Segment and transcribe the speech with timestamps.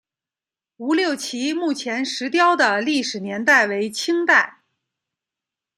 [0.77, 4.63] 吴六奇墓前石雕的历史年代为清代。